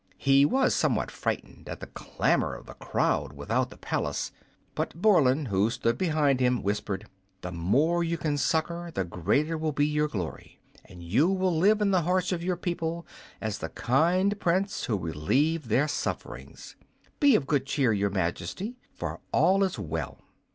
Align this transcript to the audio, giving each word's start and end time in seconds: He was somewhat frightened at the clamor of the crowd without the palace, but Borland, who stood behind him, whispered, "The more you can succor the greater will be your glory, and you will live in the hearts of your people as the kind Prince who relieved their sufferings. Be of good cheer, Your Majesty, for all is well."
He 0.17 0.45
was 0.45 0.73
somewhat 0.73 1.11
frightened 1.11 1.69
at 1.69 1.79
the 1.79 1.85
clamor 1.85 2.55
of 2.55 2.65
the 2.65 2.73
crowd 2.73 3.33
without 3.33 3.69
the 3.69 3.77
palace, 3.77 4.31
but 4.73 4.99
Borland, 4.99 5.49
who 5.49 5.69
stood 5.69 5.99
behind 5.99 6.39
him, 6.39 6.63
whispered, 6.63 7.05
"The 7.41 7.51
more 7.51 8.03
you 8.03 8.17
can 8.17 8.39
succor 8.39 8.89
the 8.91 9.03
greater 9.03 9.59
will 9.59 9.73
be 9.73 9.85
your 9.85 10.07
glory, 10.07 10.59
and 10.85 11.03
you 11.03 11.29
will 11.29 11.55
live 11.55 11.81
in 11.81 11.91
the 11.91 12.01
hearts 12.01 12.31
of 12.31 12.43
your 12.43 12.57
people 12.57 13.05
as 13.39 13.59
the 13.59 13.69
kind 13.69 14.39
Prince 14.39 14.85
who 14.85 14.97
relieved 14.97 15.69
their 15.69 15.87
sufferings. 15.87 16.75
Be 17.19 17.35
of 17.35 17.45
good 17.45 17.67
cheer, 17.67 17.93
Your 17.93 18.09
Majesty, 18.09 18.77
for 18.95 19.19
all 19.31 19.63
is 19.63 19.77
well." 19.77 20.17